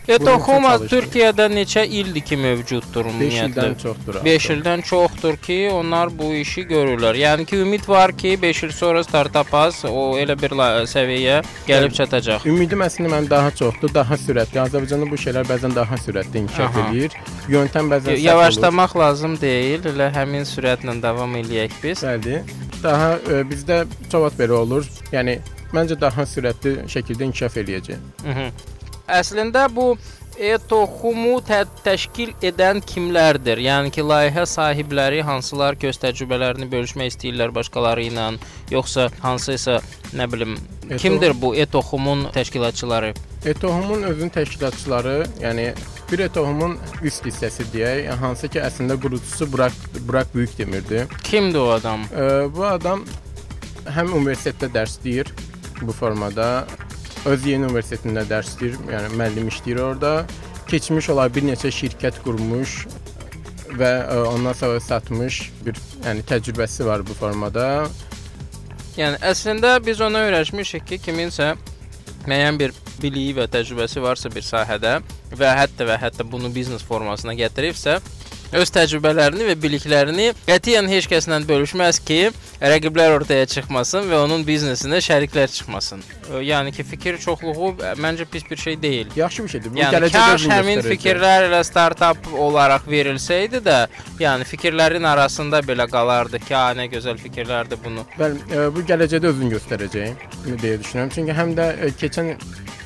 [0.10, 0.88] Çalışdım.
[0.90, 3.50] Türkiyədə neçə ildir ki mövcuddur 5 ümumiyyətlə?
[3.50, 4.16] ildən çoxdur.
[4.26, 7.18] 5 ildən çoxdur ki, onlar bu işi görürlər.
[7.20, 10.56] Yəni ki, ümid var ki, 5 il sonra startapaz o elə bir
[10.90, 12.48] səviyyəyə gəlib çatacaq.
[12.50, 14.62] Ümidim əslində mənim daha çoxdur, daha sürətli.
[14.64, 17.20] Azərbaycanda bu şeylər bəzən daha sürətli inkişaf edir.
[17.50, 18.26] Yöntəm bəzən səhv olur.
[18.26, 22.04] Yavaşlamaq lazım deyil, elə həmin sürətlə davam eləyək biz.
[22.08, 22.42] Bəli.
[22.84, 24.90] Daha e, bizdə cavab belə olur.
[25.14, 25.38] Yəni
[25.76, 28.06] məncə daha sürətli şəkildə inkişaf eləyəcək.
[28.26, 28.78] Mhm.
[29.10, 29.94] Əslində bu
[30.40, 33.60] Etohumu tə təşkil edən kimlərdir?
[33.60, 38.30] Yəni ki, layihə sahibləri hansılar ki, öz təcrübələrini bölüşmək istəyirlər başqaları ilə,
[38.72, 39.82] yoxsa hansısa,
[40.16, 40.56] nə bilim,
[40.88, 43.12] Eto- kimdir bu Etohumun təşkilatçıları?
[43.52, 45.74] Etohumun özünün təşkilatçıları, yəni
[46.12, 49.76] bir Etohumun üst hissəsi deyək, yəni hansı ki əslində qurucusu Burak
[50.08, 51.12] Burak Böyükdemirdir.
[51.24, 52.08] Kimdir o adam?
[52.16, 53.04] E, bu adam
[53.92, 55.36] həm universitetdə dərs deyir
[55.82, 56.68] bu formada,
[57.28, 60.14] öz yeni universitetində dərs deyir, yəni müəllim işləyir orada.
[60.70, 62.84] Keçmiş olaraq bir neçə şirkət qurmuş
[63.80, 67.88] və ə, ondan sonra satmış bir yəni təcrübəsi var bu formada.
[68.98, 71.54] Yəni əslində biz ona öyrəşmişik ki, kiminsə
[72.28, 75.00] müəyyən bir biliyi və təcrübəsi varsa bir sahədə
[75.40, 78.00] və hətta və hətta bunu biznes formasına gətiribsə,
[78.56, 82.20] öz təcrübələrini və biliklərini qətiyyən heç kəslə bölüşməz ki,
[82.60, 86.02] rəqiblər ortaya çıxmasın və onun biznesinə şəriklər çıxmasın.
[86.46, 89.12] Yəni ki, fikir çoxluğu məncə pis bir şey deyil.
[89.16, 89.76] Yaxşı bir şeydir.
[89.80, 93.80] Yəni kaş həmin fikirlər elə startap olaraq verilsəydi də,
[94.22, 99.34] yəni fikirlərin arasında belə qalardı ki, "A, nə gözəl fikirlərdir bunu." Bəli, e, bu gələcəkdə
[99.34, 100.28] özünü göstərəcək
[100.62, 101.14] deyə düşünürəm.
[101.16, 102.36] Çünki həm də e, keçən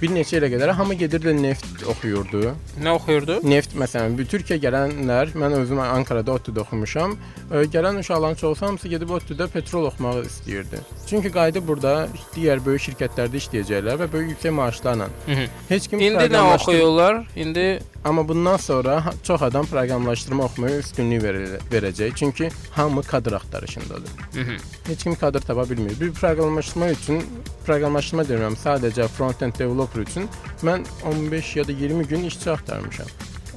[0.04, 2.54] bir neçə ilə qədər hamı gedirdi neft oxuyurdu.
[2.84, 3.40] Nə oxuyurdu?
[3.48, 7.16] Neft məsələn, bir Türkiyə gələnlər, mən özüm Ankarada ODTÜ-də oxumuşam.
[7.52, 10.80] Gələn uşaqların çoxu hamısı gedib ODTÜ-də petrol oxumağı istəyirdi.
[11.08, 15.08] Çünki qayda burada digər böyük şirkətlərdə işləyəcəklər və böyük yüksək maaşlarla.
[15.28, 15.48] Mhm.
[15.70, 17.26] Heç kim İndi nə oxuyurlar?
[17.36, 22.16] İndi Amma bundan sonra çox adam proqramlaşdırma oxumaya üstünlük verə- verəcək.
[22.16, 24.10] Çünki hamı kadr axtarışındadır.
[24.36, 24.58] Mhm.
[24.88, 26.00] Heç kim kadr tapa bilmir.
[26.00, 27.24] Bir proqramlaşdırma üçün,
[27.66, 30.30] proqramlaşdırma demirəm, sadəcə front-end developer üçün
[30.64, 33.08] mən 15 ya da 20 gün işçi axtarmışam.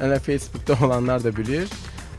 [0.01, 1.71] Elə Facebookda olanlar da bilir.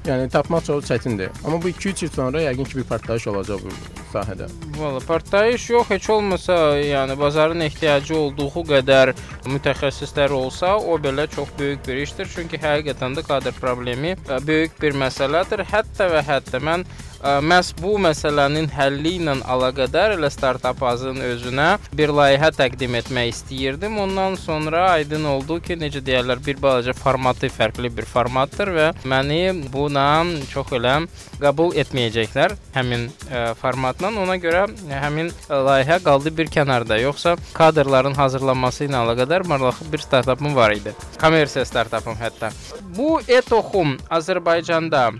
[0.07, 1.33] Yəni tapmaq çox çətindir.
[1.43, 3.73] Amma bu 2-3 il sonra yəqin ki bir partlayış olacaq bu
[4.13, 4.47] sahədə.
[4.77, 9.11] Valla partlayış yox, heç olmasa, yəni bazarın ehtiyacı olduğu qədər
[9.51, 12.31] mütəxəssislər olsa, o belə çox böyük bir işdir.
[12.35, 15.65] Çünki həqiqətən də kadr problemi ə, böyük bir məsələdir.
[15.73, 16.87] Hətta və hətta mən
[17.23, 23.97] məhz bu məsələnin həlli ilə əlaqədar elə startap azın özünə bir layihə təqdim etmək istəyirdim.
[24.03, 29.41] Ondan sonra aydın oldu ki, necə deyirlər, bir balaca formatı fərqli bir formatdır və məni
[29.73, 30.07] buna
[30.51, 30.97] çox elə
[31.41, 34.11] qəbul etməyəcəklər həmin ə, formatla.
[34.23, 36.99] Ona görə həmin layihə qaldı bir kənarda.
[37.01, 40.93] Yoxsa kadrların hazırlanması ilə əlaqədar maraqlı bir startapım var idi.
[41.21, 42.51] Kommersiya startapım hətta.
[42.97, 45.11] Bu Etoxum Azərbaycanda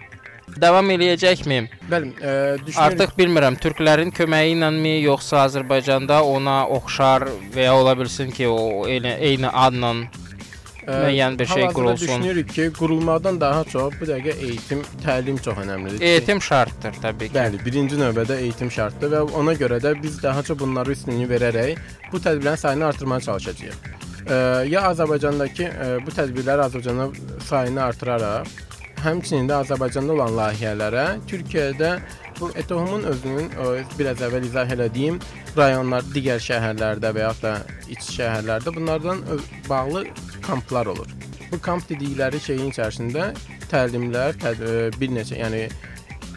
[0.62, 1.57] davam eləyəcəkmi?
[1.91, 7.97] Bəli, e, düşünürəm Artıq bilmirəm, türklərin köməyi iləmi yoxsa Azərbaycanda ona oxşar və ya ola
[7.99, 9.93] bilsin ki, o eyni, eyni adla
[10.88, 12.07] müəyyən bir şey qurulsun.
[12.07, 16.03] Düşünürük ki, qurulmadan daha çox bu dəqiqə eğitim, təlim çox əhəmilidir.
[16.03, 17.36] eğitim şartdır təbii ki.
[17.36, 21.75] Bəli, birinci növbədə eğitim şərtdir və ona görə də biz daha çox bunları üstünlüyü verərək
[22.13, 23.91] bu tədbirlərin sayını artırmağa çalışacağıq.
[24.27, 24.39] Ə,
[24.71, 27.12] ya Azərbaycandakı ə, bu tədbirlər Azərbaycanda
[27.49, 28.47] sayını artıraraq,
[29.03, 31.91] həmçinin də Azərbaycanda olan layihələrə Türkiyədə
[32.39, 33.49] bu Etohumun özünün
[33.97, 35.19] biraz əvvəl izah elədiyim
[35.57, 37.53] rayonlar, digər şəhərlərdə və ya da
[37.89, 39.23] iç şəhərlərdə bunlardan
[39.69, 40.05] bağlı
[40.45, 41.07] kamplar olur.
[41.51, 43.31] Bu kamp dedikləri şeyin içərisində
[43.71, 45.67] təlimlər, təd ə, bir neçə, yəni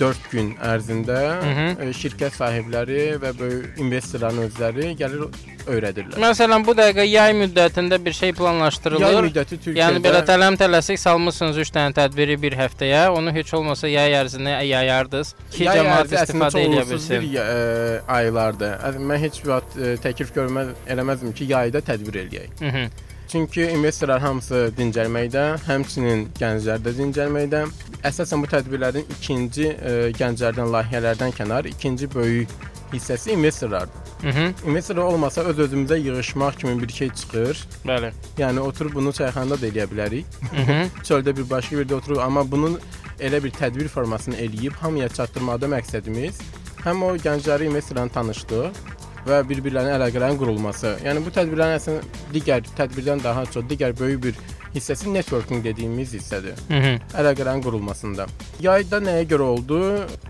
[0.00, 1.80] 4 gün ərzində Mhm.
[1.82, 5.26] ə, şirkət sahibləri və böyük investorların özləri gəlir
[5.66, 6.16] öyrədirlər.
[6.22, 9.04] Məsələn, bu dəqiqə yay müddətində bir şey planlaşdırılır.
[9.06, 13.08] Yay müddəti Türkiyədə Yəni belə tələm tələsik salmısınız 3 dənə tədbiri bir həftəyə.
[13.16, 17.28] Onu heç olmasa yay ərzində yayardınız ki, yay cəmaət istifadə edə uğursuz bir bilsin.
[17.44, 18.74] ə, aylardır.
[18.88, 22.60] Əz- Mən heç vaxt ə, təklif görməz eləməzdim ki, yayda tədbir eləyək.
[22.60, 22.90] Mhm.
[23.30, 27.60] Çünki investorlar hamısı dincəlməkdə, həmçinin gənclər də dincəlməkdə.
[28.02, 32.48] Əsasən bu tədbirlərin ikinci e, gənclərdən, layihələrdən kənar ikinci böyük
[32.92, 34.09] hissəsi investorlardır.
[34.22, 34.68] Mhm.
[34.68, 37.64] İnvestor olmasa öz özümüzə yığışmaq kimi bir şey çıxır.
[37.86, 38.12] Bəli.
[38.38, 40.24] Yəni oturub bunu çayxanada da eləyə bilərik.
[40.52, 41.02] Mhm.
[41.02, 42.78] Çöldə bir başqa yerdə oturub, amma bunun
[43.20, 46.40] elə bir tədbir formasını eləyib hamıya çatdırmaqda məqsədimiz
[46.84, 48.80] həm o gəncləri investorla tanışdıq
[49.26, 50.94] və bir-birlərinin əlaqələrin qurulması.
[51.04, 52.00] Yəni bu tədbirlərin əslində
[52.32, 54.40] digər tədbirdən daha çox digər böyük bir
[54.74, 56.56] hissəsi networking dediyimiz hissədir.
[56.70, 57.00] Mhm.
[57.20, 58.26] Əlaqələrin qurulmasında.
[58.60, 59.80] Yayda nəyə görə oldu?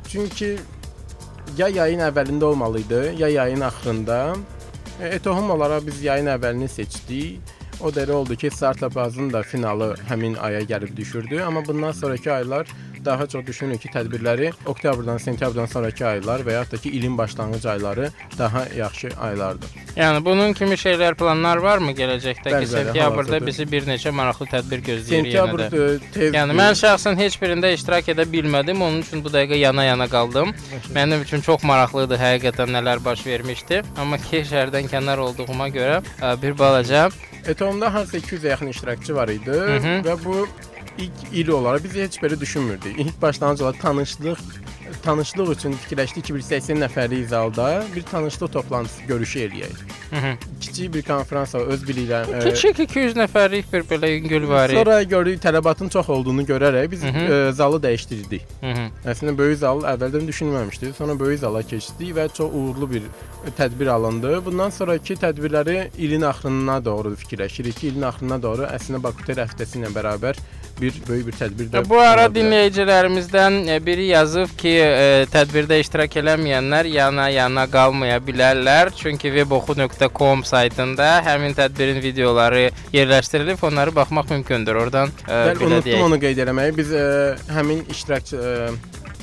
[0.09, 0.57] Çünki
[1.57, 4.37] ya yayın əvvəlində olmalı idi, ya yayın axırında.
[5.01, 7.41] E, Etohum olaraq biz yayın əvvəlini seçdik.
[7.81, 11.93] O da elə oldu ki, startup azın da finalı həmin aya gəlib düşürdü, amma bundan
[11.93, 12.67] sonrakı aylar
[13.05, 17.69] daha çox düşünürük ki, tədbirləri oktyabrdan, sentyabrdan sonrakı aylar və ya da ki, ilin başlanğıc
[17.71, 19.71] ayları daha yaxşı aylardır.
[19.97, 25.25] Yəni bunun kimi şeylər, planlar varmı gələcəkdə ki, sentyabrda bizi bir neçə maraqlı tədbir gözləyir
[25.25, 25.95] Sentyabr yenə də.
[25.97, 28.85] e, tez Yəni mən şəxsən heç birində iştirak edə bilmədim.
[28.85, 30.53] Onun üçün bu dəqiqə yana-yana qaldım.
[30.95, 33.83] Mənim üçün çox maraqlı idi həqiqətən nələr baş vermişdi.
[33.97, 37.09] Amma ki, şəhərdən kənar olduğuma görə ə, bir balaca
[37.49, 39.95] Etomda harca 200-ə yaxın iştirakçı var idi hı.
[40.07, 40.47] və bu
[40.99, 42.99] ilk il olaraq biz heç belə düşünmürdük.
[42.99, 44.39] İlk başlanğıc olaraq tanışlıq
[45.05, 49.81] tanışlıq üçün fikirləşdik ki, bir 80 nəfərlik zalda bir tanışlıq toplantısı görüşü eləyək.
[50.13, 50.37] Mhm.
[50.61, 52.35] Kiçik bir konfrans öz bilirəm.
[52.37, 54.69] e, Kiçik 200 nəfərlik bir belə yüngül var.
[54.69, 57.49] Sonra gördük tələbatın çox olduğunu görərək biz Hı hı.
[57.49, 58.43] e, zalı dəyişdirdik.
[58.63, 58.87] Mhm.
[59.07, 60.93] Əslində böyük zal əvvəldən düşünülməmişdi.
[60.99, 63.03] Sonra böyük zala keçdik və çox uğurlu bir
[63.59, 64.45] tədbir alındı.
[64.45, 69.95] Bundan sonrakı tədbirləri ilin axırına doğru fikirləşirik ki, ilin axırına doğru əslində Bakutel həftəsi ilə
[69.95, 70.37] bərabər
[70.81, 75.79] bir böyük bir tədbir də Ya Bu ara dinləyicilərimizdən e, biri yazıb ki, e, tədbirdə
[75.83, 78.93] iştirak eləməyənlər yana-yana qalmaya bilərlər.
[78.97, 84.75] Çünki weboxu.com saytında həmin tədbirin videoları yerləşdirilib, onları baxmaq mümkündür.
[84.85, 86.07] Oradan e, Bəli, belə unutdum deyək.
[86.09, 86.77] onu qeyd eləməyi.
[86.81, 87.05] Biz ə,
[87.57, 88.69] həmin iştirakçı ə,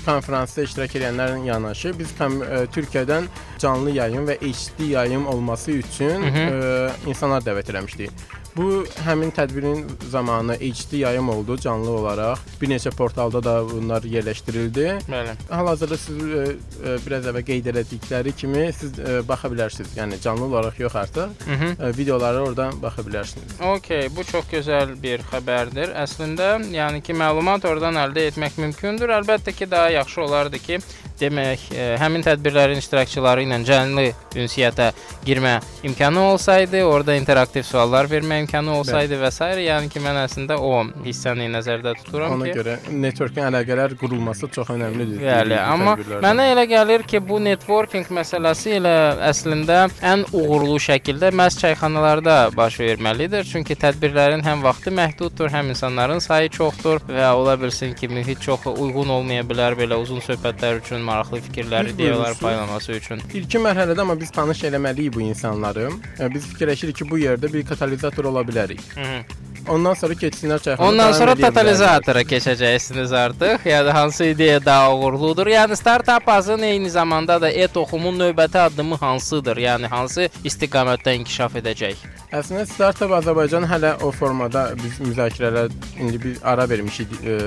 [0.08, 3.28] konfransda iştirak edənlərin yanaşı biz ə, Türkiyədən
[3.60, 6.44] canlı yayım və HD yayım olması üçün Hı hı.
[6.48, 8.12] ə, insanlar dəvət eləmişdik.
[8.58, 12.40] Bu həmin tədbirin zamanı HD yayım oldu canlı olaraq.
[12.62, 14.86] Bir neçə portalda da bunlar yerləşdirildi.
[15.12, 15.36] Bəli.
[15.50, 16.46] Hal-hazırda siz ə,
[16.82, 19.94] ə, biraz əvvəl qeyd elədikləri kimi siz ə, baxa bilərsiniz.
[20.00, 21.36] Yəni canlı olaraq yox artıq.
[21.46, 21.76] Mhm.
[21.78, 23.60] Ə, videolara oradan baxa bilərsiniz.
[23.76, 25.94] Okay, bu çox gözəl bir xəbərdir.
[26.06, 29.14] Əslində, yəni ki, məlumat oradan əldə etmək mümkündür.
[29.22, 30.82] Əlbəttə ki, daha yaxşı olardı ki,
[31.20, 34.92] demək, e, həmin tədbirlərin iştirakçıları ilə canlı ünsiyyətə
[35.26, 39.48] girmə imkanı olsaydı, orada interaktiv suallar vermə imkanı olsaydı və s.
[39.64, 44.72] yəni ki, mən əslində o hissəni nəzərdə tuturam Ona ki, görə networking əlaqələr qurulması çox
[44.76, 45.24] əhəmilidir.
[45.24, 48.96] Bəli, amma mənə elə gəlir ki, bu networking məsələsi elə
[49.30, 53.48] əslində ən uğurlu şəkildə məhz çayxanalarda baş verməlidir.
[53.52, 58.68] Çünki tədbirlərin həm vaxtı məhduddur, həm insanların sayı çoxdur və ola bilsin ki, mühit çox
[58.74, 62.40] uyğun olmaya bilər belə uzun söhbətlər üçün, maraqlı fikirləri, buyurmuşuz.
[62.44, 63.22] paylaması üçün.
[63.34, 65.90] İlkin mərhələdə amma biz tanış eləməliyik bu insanları.
[66.20, 68.82] E, Biz fikirləşirik ki, bu yerdə bir katalizator ola bilərik.
[68.96, 69.22] Hı -hı.
[69.68, 70.88] Ondan sonra keçsinlər çayxana.
[70.90, 73.66] Ondan sonra totalizatora keçəcəksiniz artıq.
[73.66, 75.48] Yəni hansı ideya daha uğurludur?
[75.48, 79.58] Yəni startap azın eyni zamanda da e-toxumun növbəti addımı hansıdır?
[79.58, 81.96] Yəni hansı istiqamətdə inkişaf edəcək?
[82.32, 87.38] Əslində startup Azərbaycan hələ o formada biz müzakirələr indi biz ara vermişik e,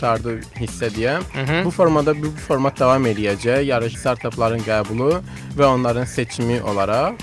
[0.00, 1.18] tardı hissə deyə.
[1.34, 1.64] Mhm.
[1.64, 3.66] Bu formada bu format davam eləyəcək.
[3.68, 5.20] Yarış startupların qəbulu
[5.58, 7.20] və onların seçimi olaraq.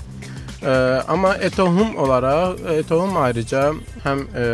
[0.64, 0.74] Ə,
[1.12, 3.74] amma Etohum olaraq Etohum ayrıca
[4.06, 4.46] həm ə,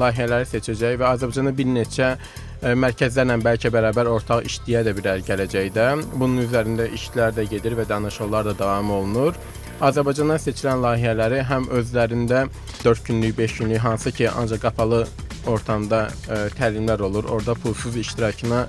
[0.00, 5.88] layihələri seçəcək və Azərbaycanda bir neçə ə, mərkəzlərlə bəlkə bərabər ortaq işləyə də bilər gələcəkdə.
[6.14, 9.36] Bunun üzərində işlər də gedir və danışıqlar da davam olunur.
[9.84, 12.46] Azərbaycandan seçilən layihələri həm özlərində
[12.80, 15.04] 4 günlük, 5 günlük hansı ki, ancaq qapalı
[15.46, 17.28] ortamda ə, təlimlər olur.
[17.28, 18.64] Orada pulsuz iştirakına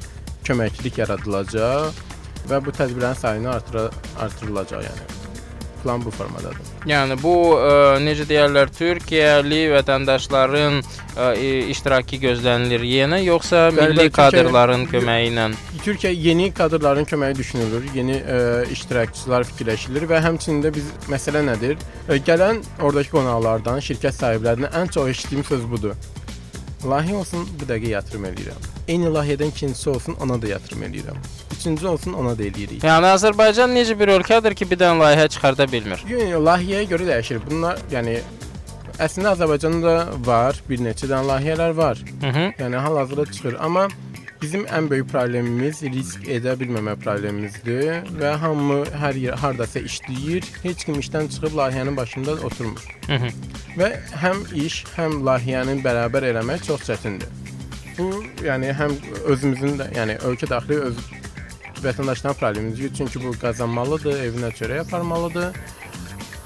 [0.48, 2.04] köməklik yaradılacaq
[2.50, 5.08] və bu tədbirlərin sayını artıra artırılacaq yəni.
[5.80, 6.58] Plan bu formadadır.
[6.92, 13.96] Yəni bu ə, necə deyirlər, Türkiyəli vətəndaşların ə, i- iştirakı gözlənilir yenə yoxsa Bəli, milli
[14.02, 15.46] bəli, Türkiyə- kadrların köməyi ilə?
[15.86, 21.80] Türkiyə yeni kadrların köməyi düşünülür, yeni ə, iştirakçılar fikirləşilir və həmçinin də biz məsələ nədir?
[22.10, 25.96] Ə, gələn ordakı qonaqlardan, şirkət sahiblərindən ən çox eşitdiyim söz budur.
[26.80, 28.68] Layihə olsun, bu dəqiqə yatırım eləyirəm.
[28.88, 31.18] Eyni layihədən ikincisi olsun, ona da yatırım eləyirəm.
[31.58, 32.86] Üçüncü olsun, ona da eləyirik.
[32.88, 36.06] Yəni Azərbaycan necə bir ölkədir ki, bir dənə layihə çıxarda bilmir?
[36.08, 37.42] Yəni layihəyə görə dəyişir.
[37.50, 38.22] Bunlar yəni
[38.96, 42.00] əslində Azərbaycanda da var, bir neçə dənə layihələr var.
[42.22, 42.56] Mhm.
[42.64, 43.90] Yəni hal-hazırda çıxır, amma
[44.42, 50.86] bizim ən böyük problemimiz risk edə bilməmə problemimizdir və hamı hər yer hardasa işləyir, heç
[50.88, 52.86] kim işdən çıxıb layihənin başında oturmur.
[53.08, 53.32] Hı -hı.
[53.80, 53.90] Və
[54.24, 57.28] həm iş, həm layihəni bərabər eləmək çox çətindir.
[57.98, 60.98] Bu, yəni həm özümüzün də, yəni ölkə daxili öz
[61.84, 62.94] vətəndaşların problemidir.
[62.98, 65.56] Çünki bu qazanmalıdır, evinə çörək aparmalıdır.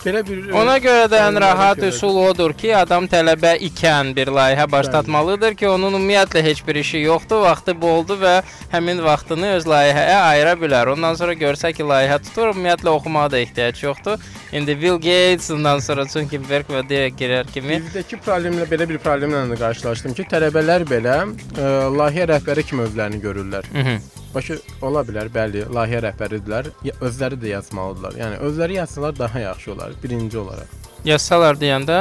[0.03, 4.65] Belə bir Ona görə də ən rahat üsul odur ki, adam tələbə ikən bir layihə
[4.71, 8.33] başlatmalıdır ki, onun ümumiyyətlə heç bir işi yoxdur, vaxtı boldur və
[8.73, 10.91] həmin vaxtını öz layihəyə ayıra bilər.
[10.95, 14.27] Ondan sonra görsə ki, layihə tutur, ümumiyyətlə oxumağa da ehtiyac yoxdur.
[14.51, 19.45] İndi Bill Gates, ondan sonra Zuckerberg və digər girər kimi Bizdəki problemlə belə bir problemlə
[19.53, 23.71] də qarşılaşdım ki, tələbələr belə ə, layihə rəhbəri kimi özlərini görürlər.
[23.71, 24.22] Hı -hı.
[24.33, 28.17] Bakı ola bilər, bəli, layihə rəhbəridirlər, özləri də yazmalıdırlar.
[28.17, 30.79] Yəni özləri yazsalar daha yaxşı olar, birinci olaraq.
[31.05, 31.97] yazsalar deyəndə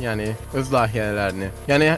[0.00, 1.50] yəni öz layihələrini.
[1.68, 1.90] Yəni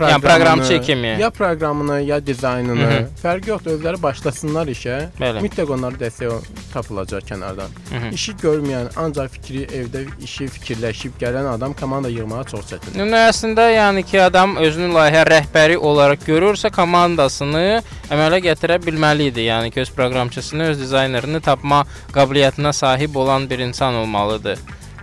[0.00, 1.16] Yəni proqramçı kimi.
[1.20, 3.06] Ya proqramını, ya dizaynını, Hı -hı.
[3.22, 4.96] fərqi yoxdur, özləri başlasınlar işə.
[5.20, 5.42] Bəli.
[5.44, 7.70] Mütləq onlara dəstək tapılacaq kənardan.
[7.90, 8.14] Hı -hı.
[8.14, 12.98] İşi görməyən, ancaq fikri evdə işi fikirləşib gələn adam komanda yığmağa çox çətindir.
[13.02, 19.40] Yəni əslində yəni ki, adam özünü layihə rəhbəri olaraq görürsə, komandasını əmələ gətirə bilməli idi.
[19.40, 24.58] Yəni ki, öz proqramçısını, öz dizaynerini tapma qabiliyyətinə sahib olan bir insan olmalıdır.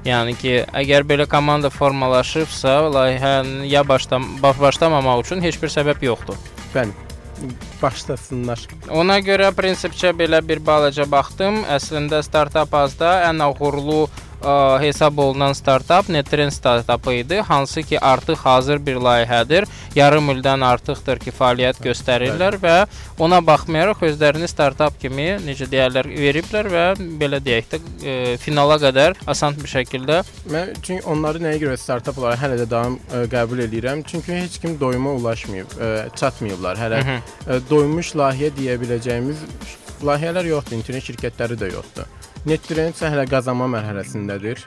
[0.06, 6.06] Yəni ki, əgər belə komanda formalaşıbsa, layihəni ya başlam baş başlamamaq üçün heç bir səbəb
[6.06, 6.38] yoxdur.
[6.76, 6.94] Bəli.
[7.82, 8.64] Başlasınlar.
[8.90, 11.62] Ona görə prinsipcə belə bir balaca baxdım.
[11.70, 14.08] Əslində startap azda ən uğurlu
[14.42, 19.68] ə, hesab olunan startap Netrend startapı idi, hansı ki artıq hazır bir layihədir.
[19.96, 22.76] Yarım ildən artıqdır ki, fəaliyyət göstərirlər və
[23.20, 26.86] ona baxmayaraq özlərini startap kimi necə deyirlər veriblər və
[27.22, 30.22] belə deyək də ə, finala qədər asan bir şəkildə
[30.52, 34.04] Mən çünki onları nəyə görə startap olaraq hələ də davam ə, qəbul edirəm.
[34.08, 36.78] Çünki heç kim doyuma ulaşmayıb, ə, çatmayıblar.
[36.78, 39.44] Hələ Hı ə, doymuş layihə deyə biləcəyimiz
[40.06, 42.10] layihələr yoxdur, internet şirkətləri də yoxdur.
[42.46, 44.62] İsə hələ qazanma mərhələsindədir.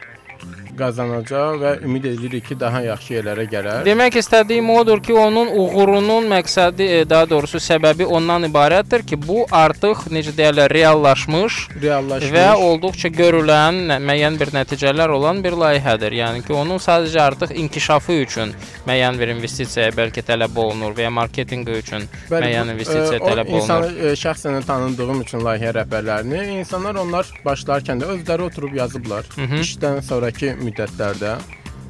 [0.81, 3.83] Qazanacaq və ümid edirik ki, daha yaxşı yerlərə gələr.
[3.85, 9.45] Demək istədiyim odur ki, onun uğurunun məqsədi, e, daha doğrusu səbəbi ondan ibarətdir ki, bu
[9.51, 16.17] artıq necə deyirlər, reallaşmış reallaşmış və olduqca görülən müəyyən bir nəticələr olan bir layihədir.
[16.23, 18.55] Yəni ki, onun sadəcə artıq inkişafı üçün
[18.87, 23.25] müəyyən bir investisiyaya bəlkə tələb olunur və ya marketinqi üçün Bəli, müəyyən bu, investisiya ə,
[23.27, 24.11] tələb insanı olunur.
[24.13, 29.61] ə, şəxsən tanıdığım üçün layihə rəhbərlərini, insanlar onlar başlarkən də özləri oturub yazıblar hı.
[29.65, 30.01] işdən
[30.31, 31.39] sonrakı müddətlərdə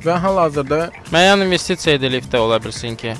[0.05, 3.15] və hal-hazırda Müəyyən investisiya edilib də ola bilsin ki.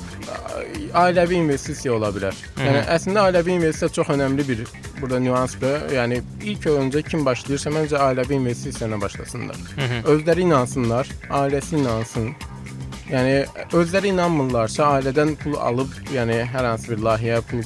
[0.93, 2.33] ailəvi investisiya ola bilər.
[2.55, 2.65] Hı -hı.
[2.67, 4.67] Yəni əslində ailəvi investisiya çox önəmli bir
[5.01, 5.91] burada nüansdır.
[5.93, 9.55] Yəni ilk öncə kim başlayırsa məncə ailəvi investisiya ilə başlasınlar.
[9.75, 10.03] Hı -hı.
[10.03, 12.35] Özləri inansınlar, ailəsi inansın.
[13.11, 17.63] Yəni özləri inanmırlarsa, ailədən pul alıb, yəni hər hansı bir layihəyə pul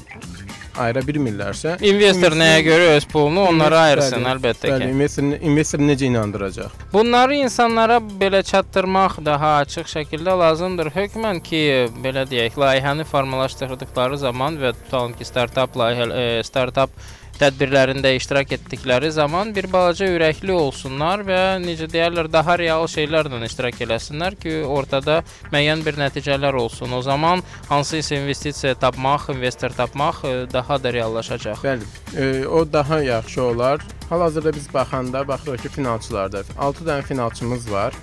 [0.81, 4.93] ayıra bilmirlərsə, İnvestor nəyə görə öz pulunu onlara ayırsın Bəli, əlbəttə Bəli, ki.
[4.95, 6.77] investor, investor necə inandıracaq?
[6.93, 10.91] Bunları insanlara belə çatdırmaq daha açıq şəkildə lazımdır.
[10.95, 11.61] Hökmən ki,
[12.03, 16.89] belə deyək, layihəni formalaşdırdıqları zaman və tutalım ki, startap layihə e, startap
[17.39, 23.81] tədbirlərində iştirak etdikləri zaman bir balaca ürəkli olsunlar və necə deyirlər, daha real şeylərlə iştirak
[23.85, 25.21] eləsinlər ki, ortada
[25.51, 26.95] müəyyən bir nəticələr olsun.
[26.95, 31.61] O zaman hansısa investisiya tapmaq, investor tapmaq e, daha da reallaşacaq.
[31.65, 33.81] Bəli, e, o daha yaxşı olar.
[34.09, 37.93] Hal-hazırda biz baxanda baxırıq ki, finalçılarda 6 dənə finalçımız var.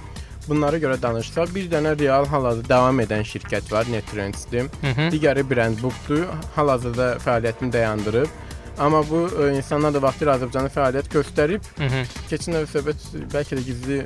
[0.48, 4.66] Bunlara görə danışsaq, bir dənə real hal-hazırda davam edən şirkət var, Netrendsdir.
[5.14, 6.24] Digəri Brandbook-dur.
[6.56, 8.40] Hal-hazırda fəaliyyətini dayandırıb.
[8.78, 11.66] Amma bu e, insanlar da vaxtilə Azərbaycanda fəaliyyət göstərib.
[11.78, 12.04] Hı -hı.
[12.30, 13.04] Keçən dəfə söhbət
[13.34, 13.98] bəlkə də gizli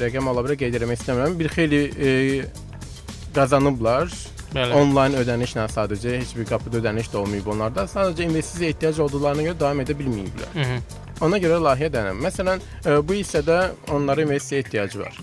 [0.00, 1.38] rəqəm ola bilər, qeyd etmək istəmirəm.
[1.38, 2.10] Bir xeyli e,
[3.34, 4.12] qazanıblar.
[4.54, 4.72] Bəli.
[4.78, 7.88] Onlayn ödənişlə sadəcə heç bir qapıda ödəniş də olmayıb onlarda.
[7.90, 10.54] Sadəcə investisiyaya ehtiyac olduqlarına görə davam edə bilməyiblər.
[10.54, 10.78] Hı -hı.
[11.26, 12.18] Ona görə layihə dənəm.
[12.26, 15.20] Məsələn, e, bu hissədə onlara investisiyaya ehtiyacı var.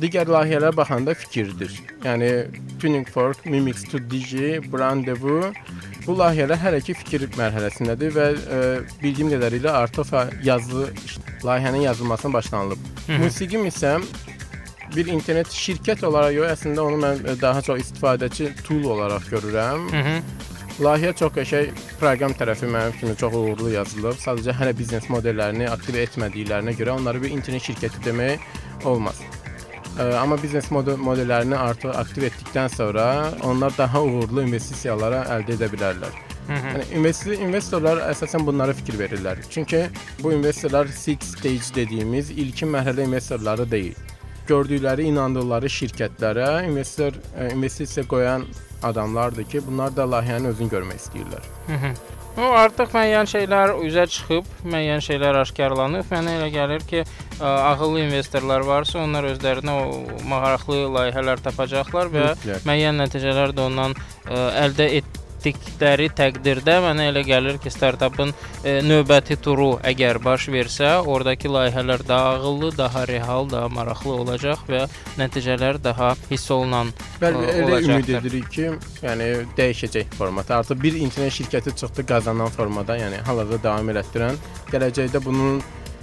[0.00, 1.72] Digər layihələrə baxanda fikirdir.
[2.04, 2.30] Yəni
[2.80, 5.52] Tuning Fork, Mimix 2DJ, Brandevu
[6.10, 8.58] bu layihələr hələ ki fikir mərhələsindədir və e,
[9.02, 10.10] bildiyim qədərilə artıq
[10.42, 10.88] yazılı
[11.46, 12.78] layihənin yazılmasına başlanılıb.
[13.06, 13.18] Hı -hı.
[13.24, 13.92] Musiqim isə
[14.96, 19.86] bir internet şirkət olaraq yox, əslində onu mən e, daha çox istifadəçi tool olaraq görürəm.
[19.96, 20.16] Hı -hı.
[20.84, 21.68] Layihə çox qəşəng
[22.00, 24.16] proqram tərəfi mənim kimi çox uğurlu yazılıb.
[24.26, 28.38] Sadəcə hələ biznes modellərini aktiv etmədiklərinə görə onları bir internet şirkəti demək
[28.84, 29.20] olmaz.
[30.00, 33.06] Amma biznes model modellərini artıq aktiv etdikdən sonra
[33.44, 36.14] onlar daha uğurlu investisiyalara əldə edə bilərlər.
[36.46, 36.70] Hı -hı.
[36.72, 39.42] Yəni investi investorlar əsasən bunlara fikir verirlər.
[39.50, 39.82] Çünki
[40.22, 43.94] bu investorlar six stage dediyimiz ilkin mərhələ investorları deyil.
[44.48, 48.44] Gördükləri, inandıqları şirkətlərə investor ə, investisiya qoyan
[48.82, 51.44] adamlardır ki, bunlar da layihənin özünü görmək istəyirlər.
[52.40, 56.06] O artıq müəyyən şeylər üzə çıxıb, müəyyən şeylər aşkarlanıb.
[56.08, 57.02] Mənə elə gəlir ki,
[57.36, 62.30] ə, ağıllı investorlar varsa, onlar özlərinə o maraqlı layihələr tapacaqlar və
[62.64, 64.88] müəyyən nəticələr də ondan ə, əldə
[65.40, 72.04] etdikləri təqdirdə mənə elə gəlir ki, startapın ə, növbəti turu əgər baş versə, oradakı layihələr
[72.06, 74.84] daha ağıllı, daha real, daha maraqlı olacaq və
[75.20, 78.70] nəticələr daha hiss olunan Bəli, ə, elə ümid edirik ki,
[79.04, 80.52] yəni dəyişəcək format.
[80.60, 84.40] Artıq bir internet şirkəti çıxdı qazanan formada, yəni hal-hazırda davam elətdirən.
[84.72, 85.60] Gələcəkdə bunun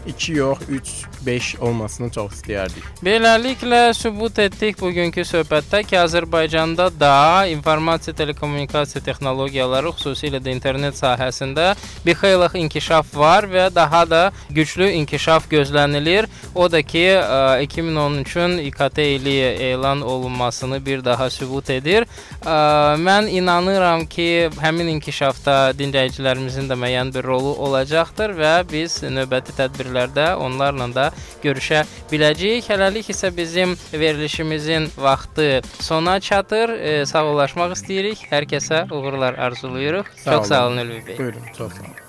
[0.08, 2.86] 2 yox, 3, 5 olmasını çox istəyərdik.
[3.04, 11.74] Beləliklə sübut etdik bugünkü söhbətdə ki, Azərbaycanda da informasiya telekommunikasiya texnologiyaları, xüsusilə də internet sahəsində
[12.06, 16.30] bir xeyli inkişaf var və daha da güclü inkişaf gözlənilir.
[16.56, 19.38] O da ki, ə, 2013-ün İKT ili
[19.72, 22.08] elan olunmasını bir daha sübut edir.
[22.46, 29.56] Ə, Mən inanıram ki, həmin inkişafda dinləyicilərimizin də müəyyən bir rolu olacaqdır və biz növbəti
[29.58, 29.97] tədbirlərdə
[30.38, 31.06] onlarla da
[31.44, 32.70] görüşə biləcəyik.
[32.72, 36.70] Hələlik isə bizim verilişimizin vaxtı sona çatır.
[36.70, 38.26] E, sağollaşmaq istəyirik.
[38.32, 40.06] Hər kəsə uğurlar arzulayırıq.
[40.24, 40.78] Sağ Çox sağ olun.
[40.78, 41.18] olun Ülvi bəy.
[41.18, 42.07] Buyurun, çox sağ olun.